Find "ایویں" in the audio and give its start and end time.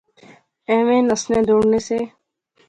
0.69-1.03